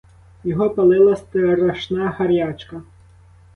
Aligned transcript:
Його 0.43 0.69
палила 0.69 1.15
страшна 1.15 2.09
гарячка. 2.09 2.81